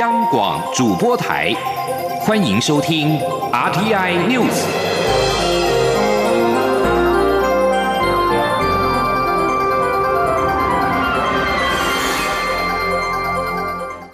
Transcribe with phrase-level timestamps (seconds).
[0.00, 1.52] 央广主播台，
[2.20, 3.18] 欢迎收听
[3.52, 4.64] RTI News。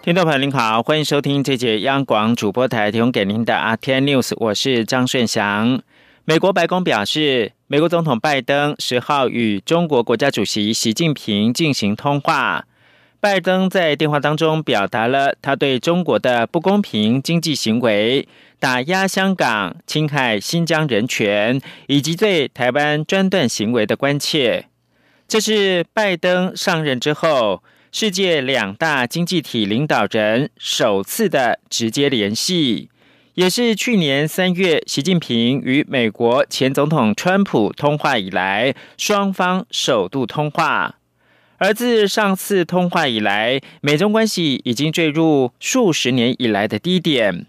[0.02, 5.80] 听众朋友您好，欢迎收听这节央广主播台提供给您的 RTI News，我是张顺祥。
[6.24, 12.64] 美国白宫表示，美国总统拜登十号与中国国家主席习近平进行通话。
[13.20, 18.28] 拜登在电话当中表达了他对中国的不公平经济行为、
[18.60, 24.66] 打压香港、侵害新疆人权以及对台湾专断行为的关切。
[25.26, 32.88] 这是拜登上任之后，世界两大经济体领导人首次的直接联系。
[33.34, 40.97] 也是去年三月，习近平与美国前总统川普通话以来，双方首度通话。
[41.58, 47.46] 而自上次通话以来，美中关系已经坠入数十年以来的低点。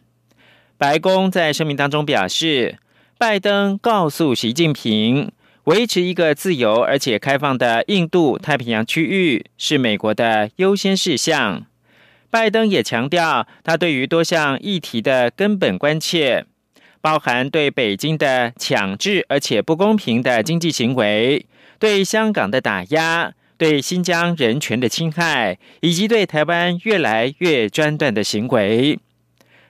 [0.77, 2.77] 白宫在声明当中表示，
[3.17, 5.31] 拜登告诉习近平，
[5.65, 11.65] 维持一个自由而且开放的印度太平洋区域是美国的优先事项。
[12.31, 16.45] 拜登也强调，他对于多项议题的根本关切，
[17.01, 21.45] 包含对北京的强制而且不公平的经济行为、
[21.77, 28.97] 对香港的打压、对新疆人权的侵害，以及对台湾越来越专断的行为。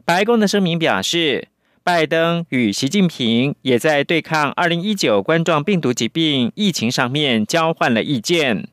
[0.06, 1.48] 白宫的声明表示，
[1.84, 8.67] 拜登与习近平也在对抗二零一九冠状病毒疾病疫情上面交换了意见。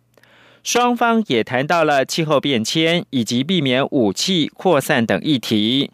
[0.62, 5.92] 双方也谈到了气候变迁以及避免武器扩散等议题。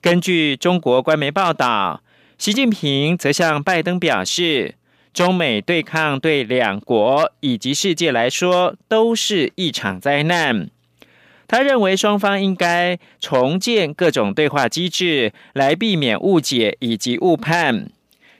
[0.00, 2.02] 根据中国官媒报道，
[2.38, 4.76] 习近平则向拜登表示，
[5.12, 10.68] 中美对抗对两国以及世界来说都是一场灾难。
[11.48, 17.90] 他认为双方应该重建各种对话机制，来避免误解以及误判。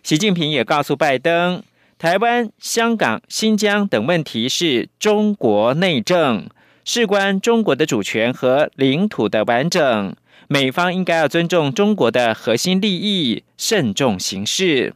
[0.02, 1.62] 习近平也告诉拜登。
[1.98, 6.48] 台湾、香港、新疆等问题是中国内政，
[6.84, 10.14] 事关中国的主权和领土的完整。
[10.48, 14.94] 美方应该要尊重中国的核心利益，慎重行事。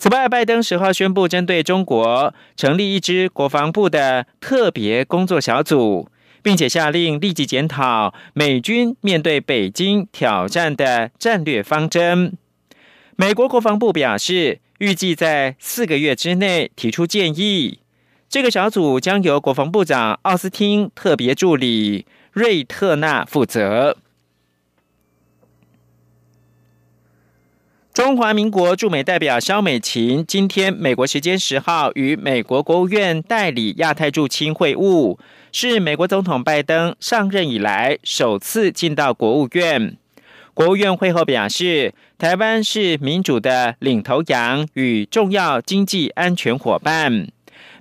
[0.00, 6.08] 此外，拜登十号宣布针对中国成立一支国防部的特别工作小组，
[6.42, 12.32] 并且下令立即检讨美军面对北京挑战的战略方针。
[13.16, 14.58] 美国国防部表示。
[14.80, 17.80] 预计在四个月之内提出建议。
[18.30, 23.98] 这个小组将由国防部长奥斯汀特别助理瑞特纳负责。
[28.02, 35.18] 中华民国驻美代表肖美琴今天美国时间十号与美国国务院代理亚太驻青会晤，
[35.52, 39.98] 是美国总统拜登上任以来首次进到国务院。
[40.54, 47.28] 国务院会后表示，台湾是民主的领头羊与重要经济安全伙伴。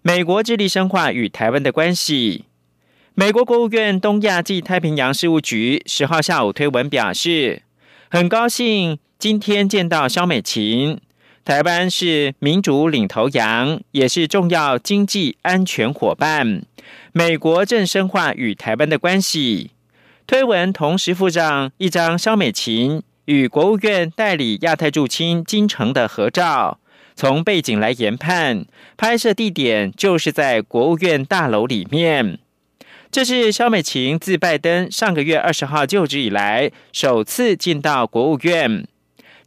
[0.01, 2.43] 美国致力深化与台湾的关系。
[3.13, 7.61] 美国国务院东亚暨太平洋事务局十号下午推文表示，
[8.09, 11.01] 很高兴今天见到肖美琴。
[11.43, 16.63] 台湾是民主领头羊，也是重要经济安全伙伴。
[17.11, 19.71] 美国正深化与台湾的关系。
[20.25, 26.79] 推文同时附上一张肖美琴与国务院代理亚太驻青金城的合照。
[27.13, 28.63] 从背景来研判，
[28.95, 32.39] 拍摄地点就是在国务院大楼里面。
[33.11, 38.87] 这是肖美琴自拜登上个月二十号就职以来首次进到国务院。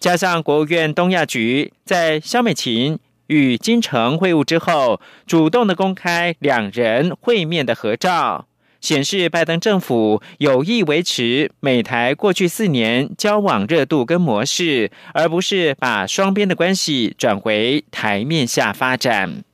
[0.02, 2.98] 加上国务院东亚局在肖美琴
[3.28, 8.48] 与金城会晤之后，主动的公开两人会面的合照。
[8.80, 19.44] 显示拜登政府有意维持美台过去四年交往热度跟模式，而不是把双边的关系转回台面下发展。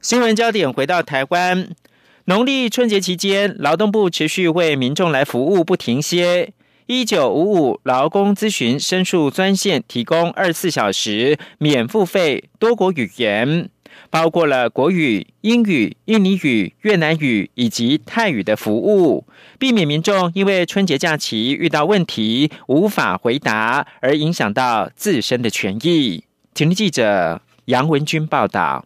[0.00, 1.70] 新闻焦点回到台湾，
[2.26, 6.52] 农历春节期间，劳动部持续为民众来服务不停歇。
[6.86, 13.68] 一九五五劳工咨询申诉专线提供二十四小时免付费多国语言。
[14.10, 19.26] 包括了国语、英语、印尼语、越南语以及泰语的服务，
[19.58, 26.24] 避免民众因为春节假期遇到问题无法回答而影响到自身的权益。
[26.54, 28.84] 请听记者杨文君报道。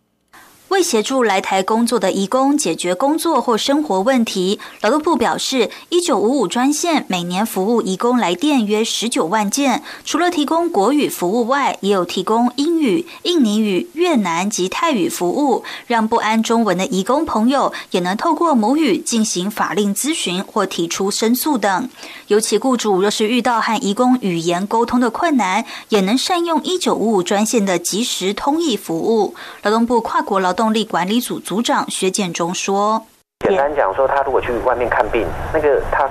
[0.70, 9.82] 为协助来台工作的移工解决工作或生活问题，劳动部表示，一九五五专线每年服务移工来电约十九万件。
[10.04, 21.88] 除了提供国语服务外，也有提供英语、印尼语、越南及泰语服务，让不安中文的移工朋友也能透过母语进行法令咨询或提出申诉等。
[22.28, 29.34] 尤其雇主若是遇到和移工语言沟通的困难，也能善用一九五五专线的即时通译服务。
[29.64, 33.06] 劳动部跨国劳力管理组组长薛建中说
[33.48, 36.06] ：“简单讲说，他如果去外面看病，那个他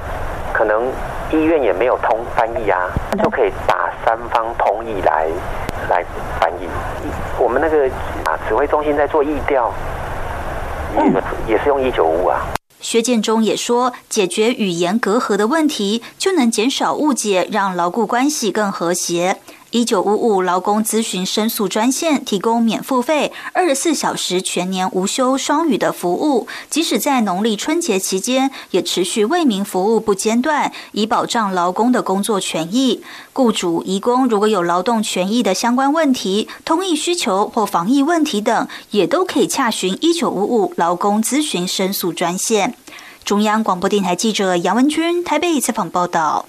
[0.51, 0.91] 可能
[1.31, 2.89] 医院也没有通翻译啊，
[3.21, 5.27] 就可以打三方通译来
[5.89, 6.03] 来
[6.39, 6.67] 翻译。
[7.37, 7.85] 我们那个
[8.25, 9.71] 啊指挥中心在做译调，
[10.97, 12.41] 也也是用一九五啊。”
[12.81, 19.37] 薛建中也说，解决语言隔阂的问题，就能减少误解，让牢固关系更和谐。
[19.71, 33.03] 一九五五劳工咨询申诉专线提供免付费、二十四小时全年无休双语的服务，即使在农历春节期间，也持续为民服务不间断，以保障劳工的工作权益。
[33.31, 42.75] 雇主、移工如果有劳动权益的相关问题、通译需求或防疫问题等，也都可以洽询一九五五劳工咨询申诉专线。
[43.23, 46.47] 中央广播电台记者杨文君台北采访报道。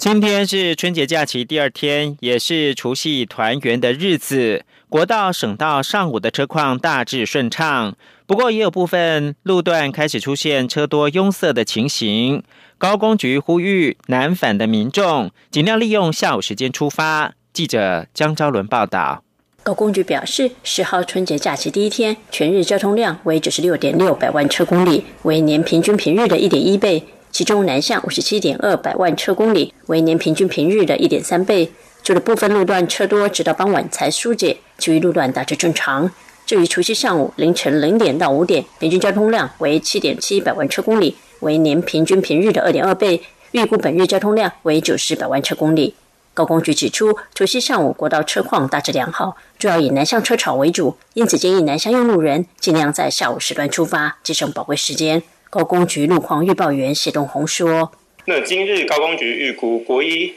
[0.00, 4.64] 今天是春节假期第二天，也是除夕团圆的日子。
[4.88, 7.94] 国道、省道上午的车况大致顺畅，
[8.26, 12.42] 不过也有部分路段开始出现车多拥塞的情形。
[12.78, 17.34] 高工局呼吁南返的民众尽量利用下午时间出发。
[17.52, 19.22] 记者江昭伦报道。
[19.62, 27.04] 高工局表示，十号春节假期第一天，全日交通量为九十六点六百万车公里，为年平均平日的一点一倍。
[27.32, 31.72] 其中南向五十七点二百万车公里，为年平均平日的一点三倍。
[32.02, 36.10] 除了部分路段车多，直到傍晚才疏解，其余路段大致正常。
[36.46, 43.22] 至于除夕上午凌晨零点到五点，平均交通量为七点七百万车公里，为年平均平日的二点二倍。
[43.52, 45.94] 预估本日交通量为九十百万车公里。
[46.32, 55.22] 高工局指出，除夕上午国道车况大致良好，主要以南向车潮为主，因此建议南向用路人尽量在下午时段出发，节省宝贵时间。
[55.50, 57.90] 高工局路况预报员谢东红说
[58.26, 60.32] ：“那今日高工局预估国一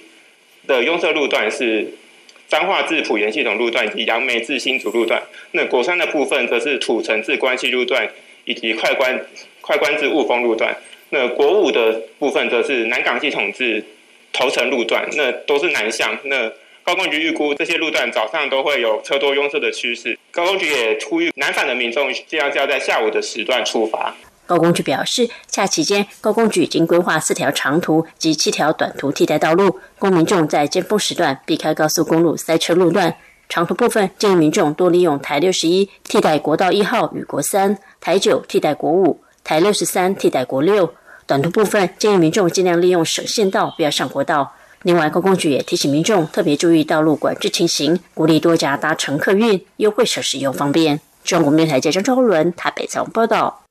[0.66, 1.94] 的拥塞路段是
[2.48, 5.22] 彰化至埔盐系统路段以及杨梅至新竹路段。
[5.52, 8.10] 那国三的部分则是土城至关西路段
[8.46, 9.24] 以及快关
[9.62, 10.76] 快关至雾峰路段。
[11.12, 13.86] 那国五的部分则是南港系统至
[14.32, 16.18] 头城路段，那都是南向。
[16.24, 16.52] 那
[16.82, 20.18] 高工局预估这些路段早上都会有车多拥塞的趋势。
[20.32, 24.16] 高工局也呼吁南返的民众尽量要在下午的时段出发。”
[24.46, 33.16] 高工局表示，假期间高工局已经规划四条长途及七条短途替代道路，供民众在尖峰时段避开高速公路塞车路段。
[33.50, 40.94] 长途部分建议民众多利用台六十一替代国道一号与国三，台九替代国五，台六十三替代国六。
[41.26, 44.54] 短途部分建议民众尽量利用省线道，不要上国道。
[44.82, 51.00] 另外，高工局也提醒民众特别注意道路管制情形，鼓励多加搭乘客运，优惠省时又方便。
[51.24, 53.63] 中国电台记者张昭伦台北采访报道。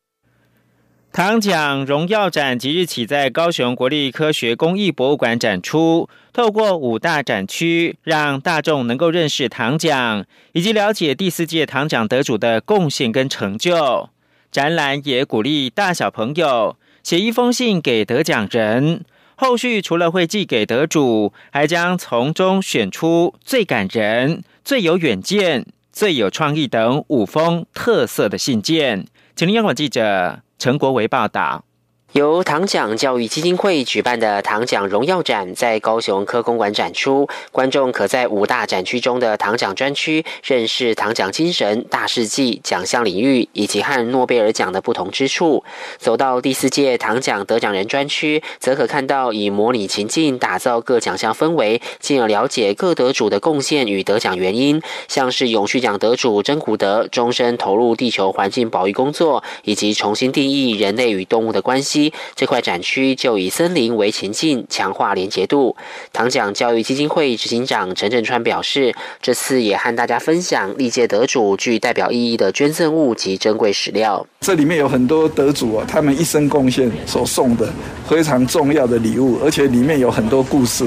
[1.12, 14.09] 唐奖荣耀展即日起在高雄国立科学工艺博物馆展出，透过五大展区，让大众能够认识唐奖，以及了解第四届唐奖得主的贡献跟成就。
[14.50, 19.05] 展览也鼓励大小朋友写一封信给得奖人，
[19.37, 29.06] 后续除了会寄给得主，还将从中选出最感人、最有远见、最有创意等五封特色的信件。
[29.36, 30.40] 请听央广记者。
[30.58, 31.64] 陈国维报道。
[32.12, 45.64] 由唐奖教育基金会举办的唐奖荣耀展在高雄科工馆展出，观众可在五大展区中的唐奖专区认识唐奖精神、大事记、奖项领域以及和诺贝尔奖的不同之处。
[45.97, 62.01] 走到第四届唐奖得奖人专区，则可看到以模拟情境打造各奖项氛围，进而了解各得主的贡献与得奖原因，像是永续奖得主真古德终身投入地球环境保育工作，以及重新定义人类与动物的关系。
[62.35, 65.76] 这块展区就以森林为前进，强化连结度。
[66.12, 74.26] 唐奖教育基金会执行长陈振川表示，这次也和大家分享历届得主具代表意义的捐赠物及珍贵史料。
[74.40, 77.71] 这里面有很多得主啊，他们一生贡献所送的
[78.09, 80.87] 非常重要的礼物，而且里面有很多故事，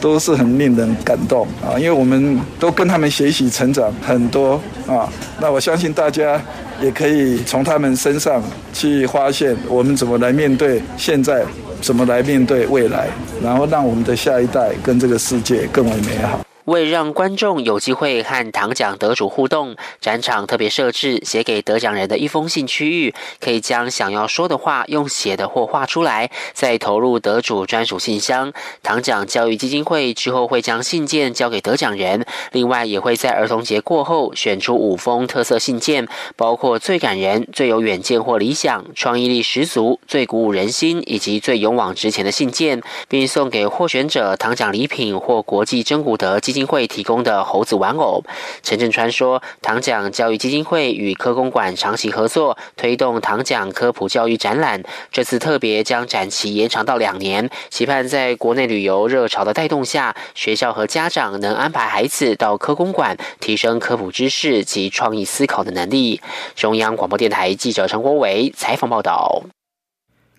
[0.00, 1.78] 都是很令人感动啊！
[1.78, 5.08] 因为我们都跟他们学习成长很多啊，
[5.40, 6.40] 那我相信大家。
[6.80, 11.44] 也可以从他们身上去发现我们怎么来面对现在，
[11.80, 13.08] 怎么来面对未来，
[13.42, 16.40] 然后让我们的下一代跟这个世界更为美好。
[16.70, 28.52] 为让观众有机会和糖奖得主互动，展场特别设置写给得奖人的一封信区域，可以将想要说的话用写的或画出来，再投入得主专属信箱。
[28.84, 48.22] 糖奖教育基金会之后会将信件交给得奖人，另外也会在儿童节过后选出五封特色信件，包括最感人、最有远见或理想、创意力十足、最鼓舞人心以及最勇往直前的信件，并送给获选者糖奖礼品或国际真古德基金会提供的猴子玩偶。
[48.62, 54.82] 陈振川说，唐奖教育基金会与科公馆长期合作，推动唐奖科普教育展览。
[55.10, 66.20] 这次特别将展期延长到两年，期盼在国内旅游热潮的带动下，学校和家长能安排孩子到科公馆，提升科普知识及创意思考的能力。
[66.54, 69.42] 中央广播电台记者陈国伟采访报道。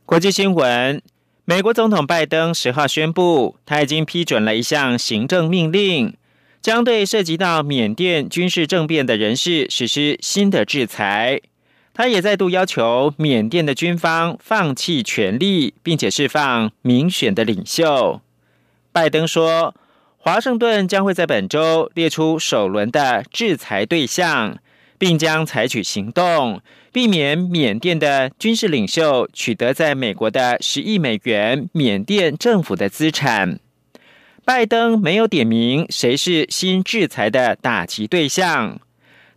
[0.05, 1.01] 国际新闻。
[1.51, 6.15] 美国总统拜登十号宣布，他已经批准了一项行政命令，
[6.61, 11.41] 将对涉及到缅甸军事政变的人士实施新的制裁。
[11.93, 18.21] 他也再度要求缅甸的军方放弃权力，并且释放民选的领袖。
[18.93, 19.75] 拜登说，
[20.15, 24.57] 华盛顿将会在本周列出首轮的制裁对象。
[25.01, 26.61] 并将采取行动，
[26.91, 33.59] 避免缅甸的军事领袖取得在美国的十亿美元缅甸政府的资产。
[34.43, 38.79] 拜登没有点名谁是新制裁的打击对象，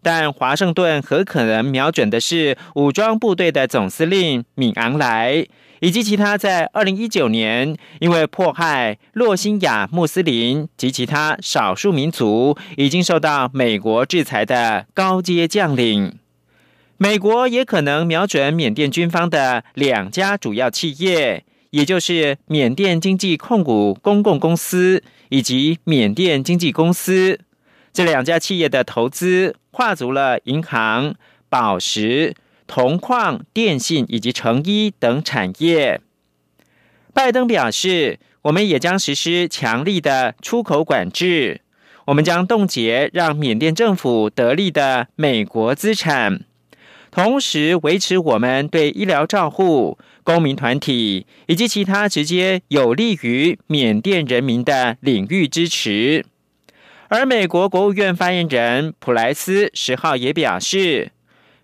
[0.03, 5.47] 但华盛顿很可能瞄准的是武装部队的总司令敏昂莱。
[5.81, 16.19] 以及其他在二零一九年因为迫害洛辛亚穆斯林及其他少数民族已经受到美国制裁的高阶将领，
[16.97, 27.41] 美国也可能瞄准缅甸军方的两家主要企业，也就是缅甸经济控股公共公司以及缅甸经济公司
[27.93, 31.15] 这两家企业的投资跨足了银行、
[31.49, 32.35] 宝石。
[32.67, 36.01] 铜矿、电信以及成衣等产业。
[37.13, 41.61] 拜登表示，我们也将实施强力的出口管制，
[42.07, 46.41] 我们将冻结让缅甸政府得利的美国资产，
[47.15, 56.27] 同时维持我们对医疗照护、公民团体以及其他直接有利于缅甸人民的领域支持。
[57.07, 61.13] 而美国国务院发言人普莱斯十号也表示。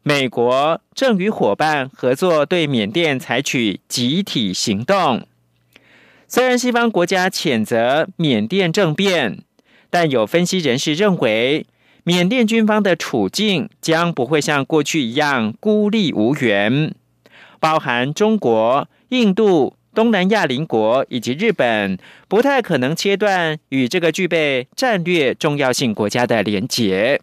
[0.02, 5.26] 美国正与伙伴合作，对缅甸采取集体行动。
[6.26, 9.42] 虽然西方国家谴责缅甸政变，
[9.90, 11.66] 但有分析人士认为，
[12.10, 16.92] 缅甸军方的处境将不会像过去一样孤立无援。
[17.60, 27.20] 包含中国、印度、东南亚邻国以及日本，不太可能切断与这个具备战略重要性国家的连结。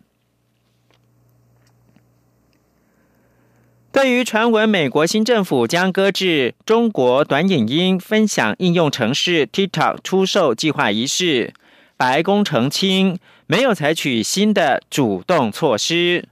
[3.92, 11.54] 对于传闻，美国新政府将搁置中国短影音分享应用程式 TikTok 出售计划一事，
[11.98, 16.28] 白宫澄清没有采取新的主动措施。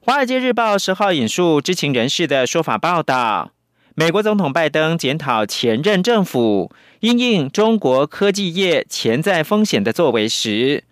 [0.00, 3.52] 华尔街日报十号引述知情人士的说法报道，
[3.94, 10.84] 美国总统拜登检讨前任政府因应中国科技业潜在风险的作为时。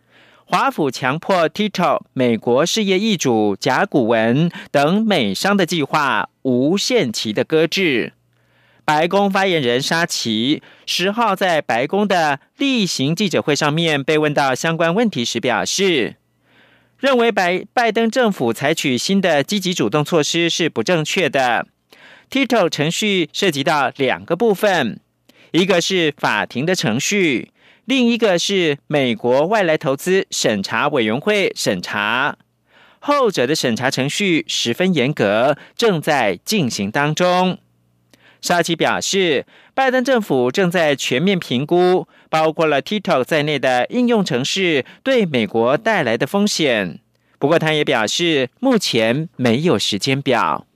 [0.44, 8.12] 华府强迫 TikTok 美国事业易主甲骨文等美商的计划无限期的搁置。
[8.84, 16.16] 白宫发言人沙奇十号在白宫的例行记者会上面被问到相关问题时表示，
[16.98, 21.66] 认为拜拜登政府采取新的积极主动措施是不正确的。
[22.30, 24.98] TikTok 程序涉及到两个部分，
[25.52, 27.50] 一个是法庭的程序。
[27.84, 32.38] 另一个是美国外来投资审查委员会审查，
[33.00, 37.58] 后者的审查程序十分严格，正在进行当中。
[38.42, 46.98] 沙奇表示，拜登政府正在全面评估包括了 TikTok 在内的应用程式对美国带来的风险。
[47.38, 50.66] 不过，他也表示，目前没有时间表。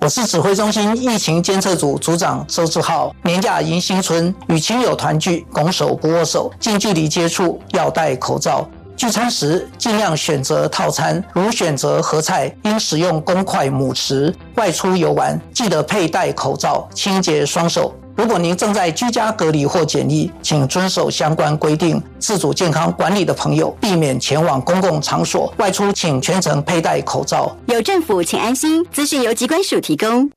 [0.00, 3.14] 我是指挥中心疫情监测组组长周志浩。
[3.22, 8.68] 年假迎新春，与亲友团聚，拱手不握手，近距离接触要戴口罩。
[9.02, 14.32] 聚餐时尽量选择套餐，如选择合菜，应使用公筷母匙。
[14.54, 17.92] 外出游玩，记得佩戴口罩，清洁双手。
[18.14, 25.52] 如果您正在居家隔离或检疫，请遵守相关规定，自主健康管理的朋友避免前往公共场所。
[25.56, 27.56] 外出请全程佩戴口罩。
[27.66, 28.86] 有政府，请安心。
[28.92, 30.30] 资讯由机关署提供。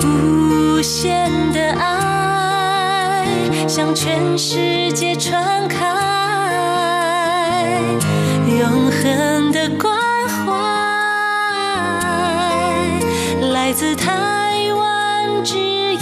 [0.00, 0.82] 不
[3.74, 5.76] 向全世界传开，
[8.46, 9.92] 永恒的关
[10.28, 10.52] 怀
[13.48, 15.98] 来自台湾之音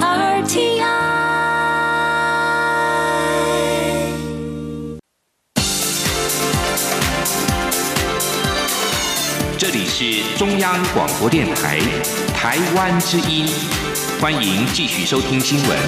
[0.00, 0.82] RTI。
[9.56, 11.78] 这里是中央广播电台
[12.36, 13.46] 台湾之音，
[14.24, 15.78] 欢迎继续收听新闻。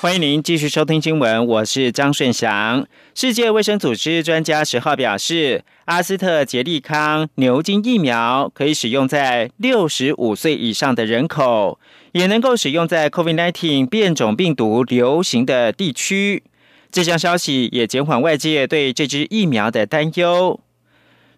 [0.00, 2.86] 欢迎您继续收听新闻，我是张顺祥。
[3.12, 11.80] 世界卫生组织专家十号表示，阿斯特捷利康牛津疫苗可以使用在六十五岁以上的人口，
[12.12, 16.44] 也能够使用在 COVID-19 变种病毒流行的地区。
[16.92, 20.60] 这项消息也减缓外界对这支疫苗的担忧。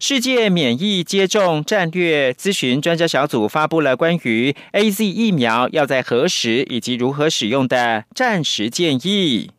[0.05, 9.53] 世界免疫接种战略咨询专家小组发布了关于 A Z 疫苗要在何时以及如何使用的暂时建议。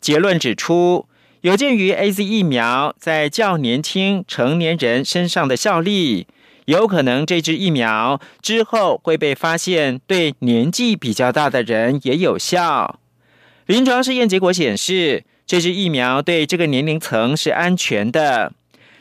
[0.00, 1.04] 结论指出，
[1.42, 6.28] 有鉴于 A Z 疫苗在较年轻成年人身上的效力，
[6.64, 13.00] 有可能这支疫苗之后会被发现对年纪比较大的人也有效。
[13.66, 18.54] 临床试验结果显示，这支疫苗对这个年龄层是安全的。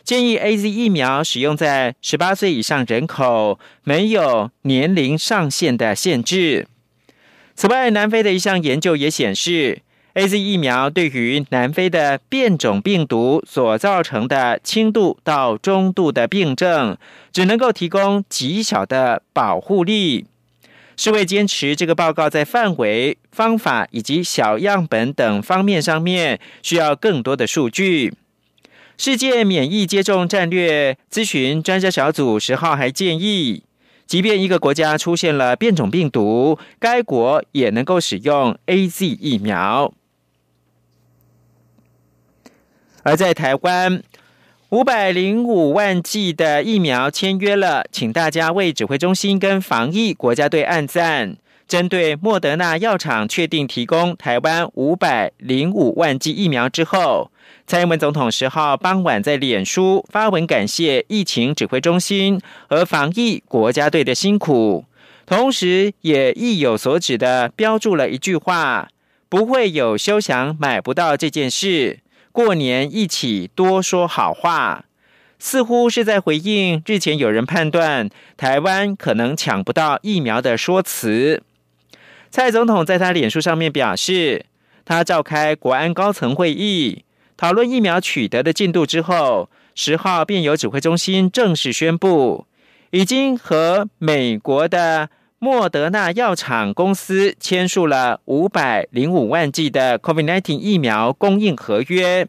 [0.04, 6.68] 建议 A Z 疫苗使用在十八岁以上人口，没有年龄上限的限制。
[7.56, 9.82] 此外，南非的一项研究也显示
[10.16, 16.98] ，A Z 疫苗对于南非的变种病毒所造成的轻度到中度的病症，
[17.32, 20.26] 只能够提供极小的保护力。
[20.98, 28.14] 世卫坚持这个报告在范围、方法以及小样本等方面上面需要更多的数据。
[29.06, 33.64] 世界免疫接种战略咨询专家小组十号还建议，
[34.08, 39.94] 即便一个国家出现了变种病毒，该国也能够使用 A Z 疫苗。
[43.02, 44.02] 而在台湾，
[44.70, 51.36] 五百零五万剂的疫苗签约了，请大家为指挥中心跟防疫国家队按赞。
[51.68, 57.33] 针对莫德纳药厂确定提供台湾五百零五万剂疫苗之后。
[57.66, 64.84] 蔡英文总统十号傍晚在脸书发文感谢疫情指挥中心和防疫国家队的辛苦，
[65.26, 68.90] 同时也意有所指的标注了一句话：
[69.30, 72.02] 不会有休想买不到这件事，
[72.34, 74.86] 过年一起多说好话。
[75.40, 81.42] 似乎是在回应日前有人判断台湾可能抢不到疫苗的说辞。
[82.30, 84.46] 蔡总统在他脸书上面表示，
[84.86, 87.06] 他召开国安高层会议。
[87.44, 92.48] 讨论疫苗取得的进度之后，十号便由指挥中心正式宣布，
[92.92, 102.26] 已经和美国的莫德纳药厂公司签署了五百零五万剂的 COVID-19 疫苗供应合约，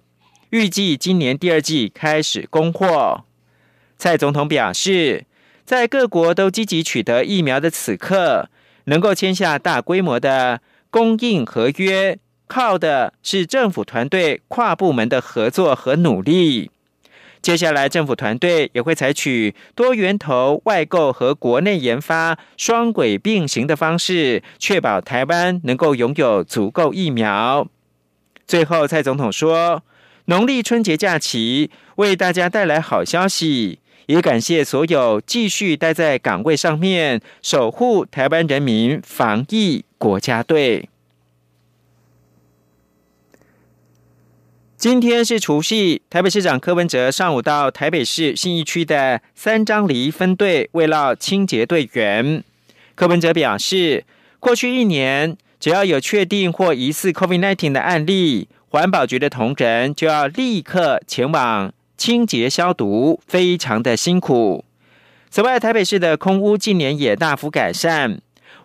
[0.50, 3.22] 预计今年第二季开始供货。
[3.96, 5.26] 蔡总统表示，
[5.64, 8.50] 在各国都积极取得疫苗的此刻，
[8.86, 12.18] 能够签下大规模的供应合约。
[12.46, 16.70] 靠的是政府团队跨部门的合作和努力。
[17.42, 27.66] 接下来，政府团队也会采取多源头外购和国内研发双轨并行的方式，确保台湾能够拥有足够疫苗。
[28.46, 29.82] 最后，蔡总统说
[30.26, 40.88] ：“农历春节假期为大家带来好消息，也感谢所有继续待在岗位上面守护台湾人民防疫国家队。”
[44.84, 52.44] 今天是除夕，台北市长柯文哲上午到台北市信义区的三张犁分队慰劳清洁队员。
[52.94, 54.04] 柯文哲表示，
[54.38, 64.66] 过去一年，只要有确定或疑似 COVID-19 的案例，环保局的同仁就要立刻前往清洁消毒，非常的辛苦。
[65.30, 68.20] 此外，台北市的空污近年也大幅改善。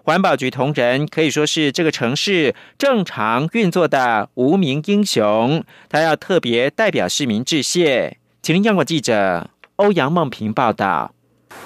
[0.10, 8.18] 环保局同仁可以说是这个城市正常运作的无名英雄，他要特别代表市民致谢。
[8.42, 11.14] 请听央广记者欧阳梦平报道。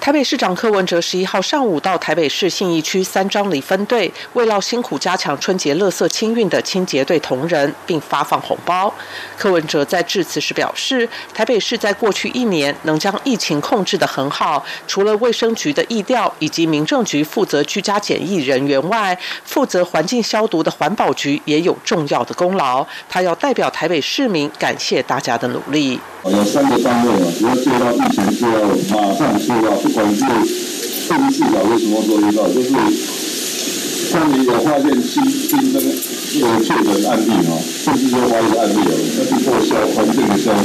[0.04, 8.92] 台北市长柯文哲十一号上午到台北市信义区三张里分队，为了辛苦加强春节垃圾清运的清洁队同仁，并发放红包。
[9.38, 22.86] 柯文哲在致辞时表示，台北市在过去一年能将疫情控制得很好，除了卫生局的疫调以及民政局负责居家检疫人员外，负责环境消毒的环保局也有重要的功劳。
[23.08, 25.98] 他要代表台北市民感谢大家的努力。
[26.30, 28.52] 有三个单位啊，只要做到疫情之后，
[28.88, 30.32] 马上做到，不管是二
[31.20, 32.70] 十四小时什么都遇到，就是
[34.10, 35.82] 当你有发现新新增
[36.40, 40.64] 有确诊案例啊，甚至说怀疑案例啊，要去做消环境的消毒。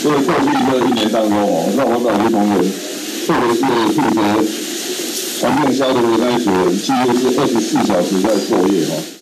[0.00, 2.64] 所以过去这一年当中哦，让我感觉同仁，
[3.26, 3.60] 特别是
[3.92, 4.18] 负责
[5.42, 9.19] 环境消毒的那一组人，几乎是二十四小时在作业哦。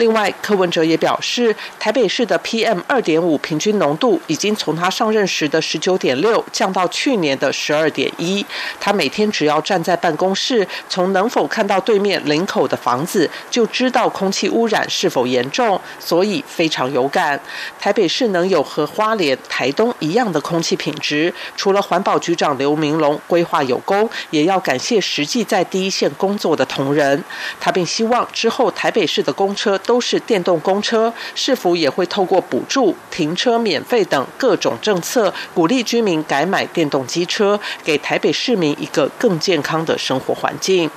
[0.00, 8.44] 另外，柯文哲也表示，台北市的 PM 二点五平均浓度已经从他上任时的十九点六降到去年的十二点一。
[8.80, 17.38] 他每天只要站在办公室，从能否看到对面林口的房子，就知道空气污染是否严重，所以非常有感。
[17.78, 27.22] 台北市能有和花莲、台东一样的空气品质，除了环保局长刘明龙规划有功，也要感谢实际在第一线工作的同仁。
[27.60, 29.78] 他并希望之后台北市的公车。
[29.90, 40.88] 都是电动公车，是否也会透过补助、停车免费等各种政策，鼓励居民改买电动机车，给台北市民一个更健康的生活环境？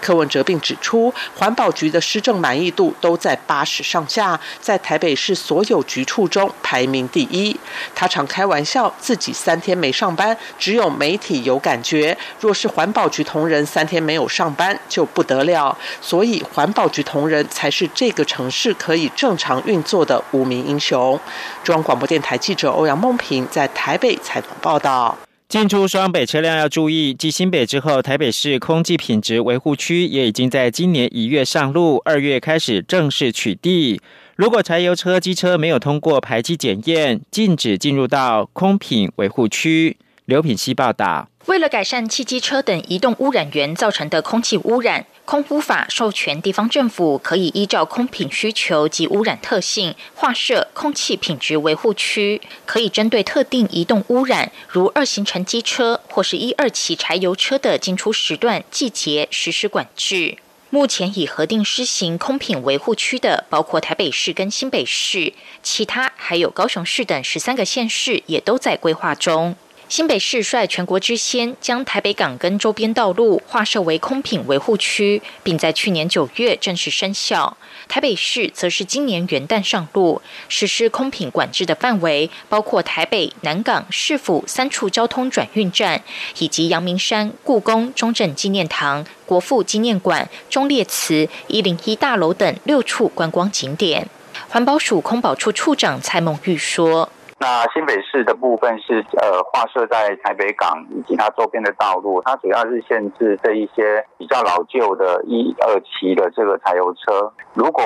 [0.00, 7.58] 柯文哲并指出，环保局的施政满意度都在八十上下，在台北市所有局处中排名第一。
[7.94, 12.16] 他常开玩笑，自己三天没上班，只有媒体有感觉。
[12.40, 15.76] 若是环保局同仁三天没有上班，就不得了。
[16.00, 21.18] 所以环保局同仁才是这个城市可以正常运作的无名英雄。
[21.62, 25.16] 中央广播电台记者欧阳梦平在台北采访报道。
[25.54, 34.00] 进出双北车辆要注意，继新北之后，台北市空气品质维护区也已经在今年一月上路，二月开始正式取缔。
[34.34, 39.96] 如果柴油车、机车没有通过排气检验，禁止进入到空品维护区。
[40.24, 41.28] 刘品希报道。
[41.46, 60.38] 为了改善汽机车等移动污染源造成的空气污染，空污法授权地方政府可以依照空品需求及污染特性，划设空气品质维护区，可以针对特定移动污染，如二型乘机车或是一二期柴油车的进出时段、季节实施管制。
[60.70, 69.54] 目前已核定施行空品维护区的，包括台北市跟新北市，其他还有高雄市等十三个县市，也都在规划中。
[69.86, 77.56] 新北市率全国之先，将台北港跟周边道路划设为空品维护区，并在去年九月正式生效。
[77.86, 86.02] 台北市则是今年元旦上路实施空品管制的范围，包括台北、南港、市府三处交通转运站，
[86.38, 94.08] 以及阳明山、故宫、中正纪念堂、国父纪念馆、忠烈祠、一零一大楼等六处观光景点。
[94.48, 97.10] 环保署空保处处长蔡梦玉说。
[97.38, 107.82] 那新北市的部分是呃划设在台北港以及它周边的道路，它主要是限制这一些比较老旧的一二期的这个柴油车，如果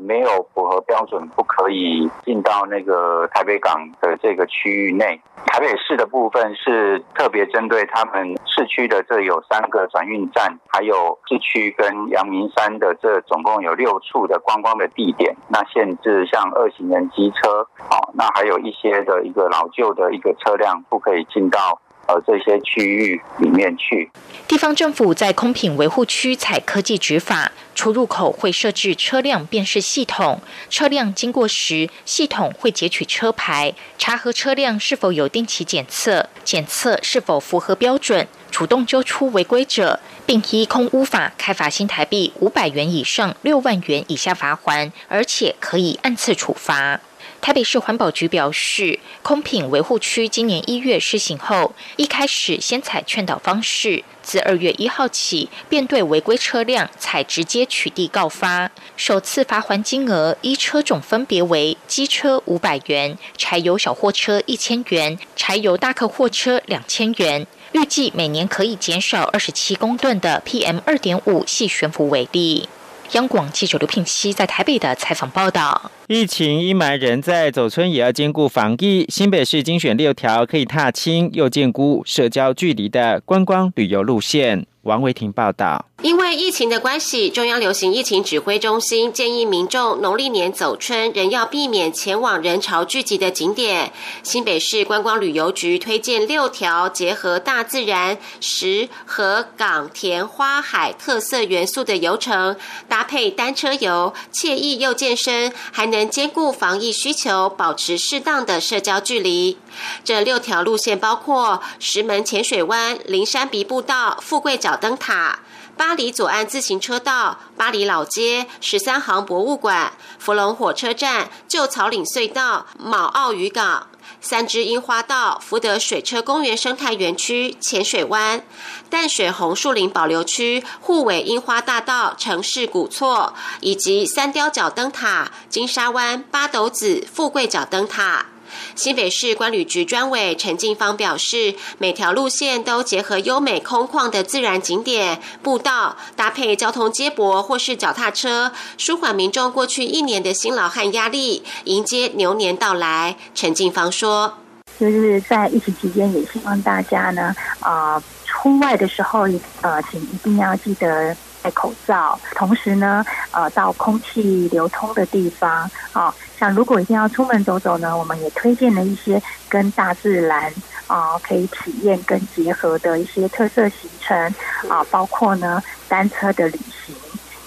[0.00, 5.20] 没有符合标准，不可以进到那个台北港的这个区域内。
[5.46, 18.91] 台北市的部分是特别针对他们市区的这有三个转运站，还有市区跟阳明山的这总共有六处的观光的地点，那限制像二行人机车，好，那还有一些。
[19.04, 24.10] 的一个老旧的一个车辆不可以进到呃这些区域里面去。
[24.46, 47.00] 地方政府在空品维护区采科技执法，出入口会设置车辆辨识系统，车辆经过时，系统会截取车牌，查核车辆是否有定期检测，检测是否符合标准，主动揪出违规者，并依空污法开罚新台币五百元以上六万元以下罚款，而且可以按次处罚。
[47.42, 58.70] 台北市环保局表示，空品维护区今年一月施行后，一开始先采劝导方式，自二月一号起，便对违规车辆采直接取缔告发。
[58.96, 67.44] 首次罚还金额依车种分别为：机车五百元，柴油小货车一千元，柴油大客货车两千元。
[67.72, 72.68] 预计每年可以减少二十七公吨的 PM 二点五细悬浮为例。
[73.12, 79.04] 央广记者刘聘熙在台北的采访报道：疫情阴霾仍在走村也要兼顾防疫。
[79.10, 84.66] 新北市精选六条可以踏青又兼顾社交距离的观光旅游路线。
[84.82, 85.84] 王维婷报道。
[86.02, 93.92] 因为疫情的关系，中央流行疫情指挥中心建议民众农历年走春仍要避免前往人潮聚集的景点。
[94.24, 102.56] 新北市观光旅游局推荐六条结合大自然、石和港田花海特色元素的游程，
[102.88, 109.56] 搭配单车游，惬意又健身，还能兼顾防疫需求，保持适当的社交距离。
[110.02, 115.38] 这六条路线包括石门浅水湾、灵山鼻步道、富贵角灯塔。
[115.76, 123.88] 巴黎左岸自行车道、巴黎老街、十三行博物馆、福隆火车站、旧草岭隧道、卯澳渔港、
[124.20, 128.44] 三支樱花道、福德水车公园生态园区、浅水湾、
[128.88, 138.26] 淡水红树林保留区、护尾樱花大道、城市古厝，以及三雕角灯塔、金沙湾、八斗子、富贵角灯塔。
[138.74, 153.16] 新北市关旅局专委陈进芳表示，每条路线都结合优美空旷的自然景点步道，搭配交通接驳或是脚踏车，舒缓民众过去一年的辛劳和压力，迎接牛年到来。
[153.34, 154.34] 陈进芳说
[154.78, 159.22] ：“就是在疫情期间，也希望大家呢，啊，出外的时候，
[159.60, 170.52] 呃，请一定要记得。”戴口罩，同时呢，呃，到空气流通的地方，啊，像如果一定要出门走走呢，我们也推荐了一些跟大自然
[170.86, 174.34] 啊可以体验跟结合的一些特色行程，
[174.68, 176.94] 啊，包括呢单车的旅行，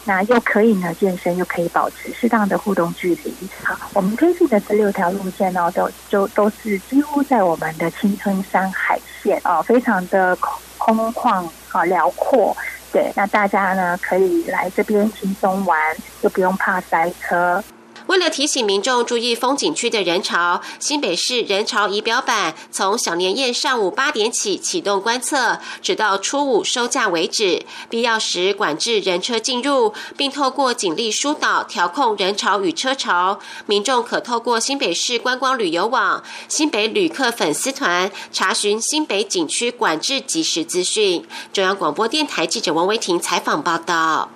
[0.04, 3.34] 那又可以呢健身，又可以保持适当的互动距离。
[3.64, 10.36] 好，我们推荐的这六条路线呢，都就都是几乎在我们的青春山海线啊，非常的
[10.78, 12.56] 空旷啊辽阔。
[12.92, 15.78] 对，那大家呢可以来这边轻松玩，
[16.22, 17.64] 就不用怕塞车。
[18.08, 27.66] 为了提醒民众注意风景区的人潮，新北市人潮仪表板从小年夜上午八点起启动观测，直到初五收假为止。
[27.90, 33.40] 必要时管制人车进入，并透过警力疏导调控人潮与车潮。
[33.66, 41.26] 民众可透过新北市观光旅游网、新北旅客粉丝团查询新北景区管制即时资讯。
[41.52, 44.35] 中央广播电台记者王维婷采访报道。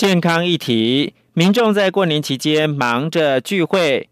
[0.00, 1.12] 健康议题。
[1.34, 4.08] 民众在过年期间忙着聚会，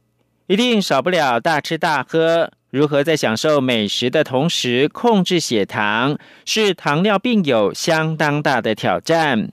[0.46, 2.53] 一定少不了大吃大喝。
[2.68, 9.51] 如何在享受美食的同时控制血糖，是糖尿病友相当大的挑战。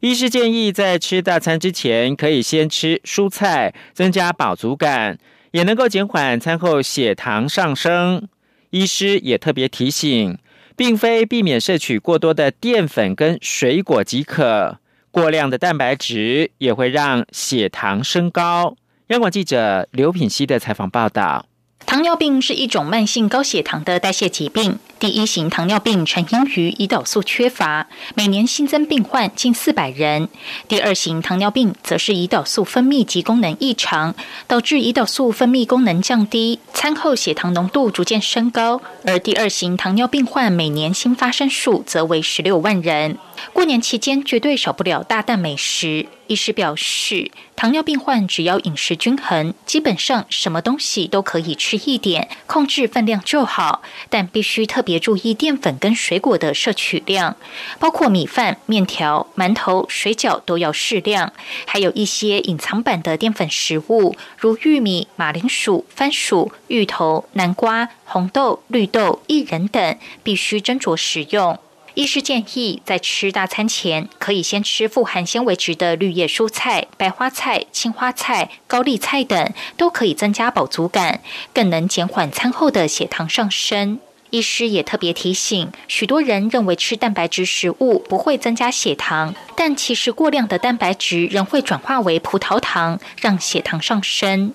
[0.00, 5.18] 医师建议，在吃大餐之前，可以先吃蔬菜，增加饱足感，
[5.50, 8.26] 也能够减缓餐后血糖上升。
[8.70, 10.38] 医师也特别提醒，
[10.74, 14.78] 并非避免摄取过多的淀粉跟水果即可。
[15.20, 18.76] 过量的蛋白质也会让血糖升高。
[19.08, 21.46] 央广记者刘品希的采访报道。
[21.84, 24.78] 糖尿病是一种慢性高血糖的代谢疾病。
[24.98, 30.28] 第一型糖尿病成因于胰岛素缺乏，每年新增病患近四百人。
[30.66, 34.16] 第二型糖尿病则是胰岛素分泌及功能异常，
[34.48, 38.80] 导致胰岛素分泌功能降低，餐后血糖浓度逐渐升高。
[39.04, 43.16] 而第二型糖尿病患每年新发生数则为十六万人。
[43.52, 46.08] 过年期间绝对少不了大啖美食。
[46.26, 53.80] 医师表示，糖尿病患只要饮食均衡，基本上什么东西都可以吃一点，控制分量就好。
[54.10, 57.36] 但必须特别注意淀粉跟水果的摄取量，
[57.78, 61.34] 包括米饭、面条、馒头、水饺都要适量。
[61.66, 71.58] 还有一些隐藏版的淀粉食物，如玉米、马铃薯、番薯、芋头、南瓜、红豆、绿豆、薏仁等，必须斟酌食用。
[71.92, 81.20] 医师建议，在吃大餐前，可以先吃富含纤维质的绿叶蔬菜、白花菜、青花菜、高丽菜等，都可以增加饱足感，
[81.52, 84.00] 更能减缓餐后的血糖上升。
[84.30, 94.52] 医师也特别提醒，许多人认为吃蛋白质食物不会增加血糖，但其实过量的蛋白质仍会转化为葡萄糖，让血糖上升。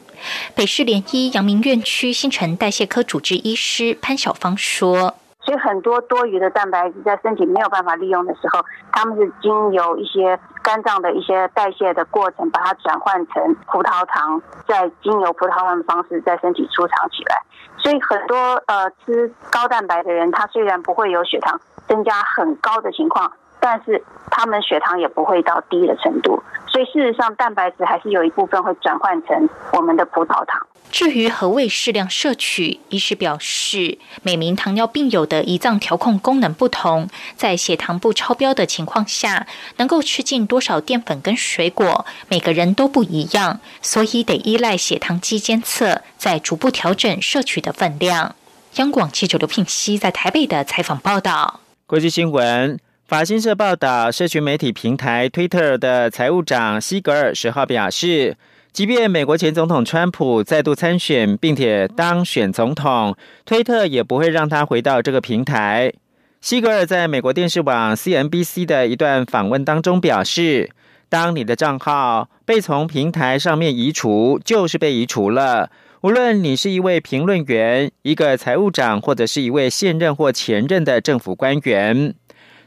[0.55, 5.17] 北市联医阳明院区新陈代谢科主治医师潘晓芳说。
[5.45, 17.41] 所以很多多余的蛋白质在身体没有办法利用的时候，他们是经由一些肝脏的一些代谢的过程，把它转换成葡萄糖，再经由葡萄糖的方式在身体储藏起来。
[17.77, 18.36] 所以很多
[18.67, 24.01] 呃吃高蛋白的人，他虽然不会有血糖增加很高的情况，但是
[24.32, 26.41] 他们血糖也不会到低的程度。
[26.67, 30.65] 所以事实上，蛋白质还是有一部分会转换成我们的葡萄糖。
[30.91, 48.36] 至于何谓适量摄取，医师表示，每名糖尿病友的胰脏调控功能不同，在血糖不超标的情况下，能够吃进多少淀粉跟水果，每个人都不一样，所以得依赖血糖机监测，再逐步调整摄取的分量。
[48.76, 51.62] 央广记者刘聘熙在台北的采访报道。
[51.88, 58.38] 国际新闻，法新社报道，社群媒体平台 Twitter 的财务长西格尔十号表示。
[58.73, 65.93] 即便美国前总统川普再度参选并且当选总统，推特也不会让他回到这个平台。
[66.41, 70.71] 西格尔在美国电视网 CNBC 的一段访问当中表示
[71.07, 75.69] ：“当你的账号被从平台上面移除，就是被移除了。
[76.01, 82.15] 无论你是一位评论员、一个财务长，或者是一位现任或前任的政府官员。”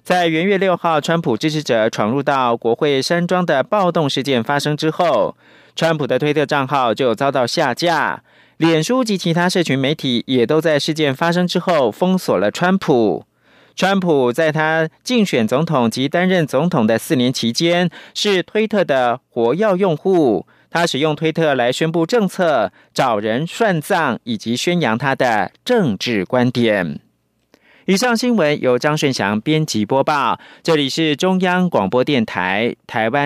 [0.05, 5.37] 在元月六号，川普支持者闯入到国会山庄的暴动事件发生之后。
[5.77, 8.23] 川普的推特账号就遭到下架，
[8.57, 13.27] 脸书及其他社群媒体也都在事件发生之后封锁了川普。
[13.75, 20.47] 川普在他竞选总统及担任总统的四年期间，是推特的活跃用户。
[20.71, 27.01] 他使用推特来宣布政策、找人算账以及宣扬他的政治观点。
[27.85, 33.25] 以上新闻由张顺祥编辑播报，这里是中央广播电台台湾。